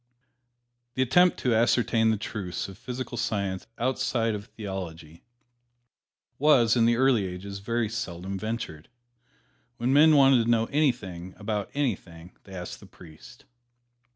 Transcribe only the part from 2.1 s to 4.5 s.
truths of physical science outside of